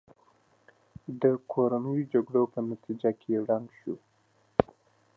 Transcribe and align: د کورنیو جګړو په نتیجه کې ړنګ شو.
د 1.21 1.23
کورنیو 1.51 2.07
جګړو 2.13 2.43
په 2.53 2.59
نتیجه 2.69 3.09
کې 3.21 3.41
ړنګ 3.47 3.67
شو. 3.79 3.95